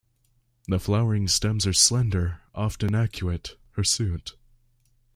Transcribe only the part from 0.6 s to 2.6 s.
The flowering stems are slender,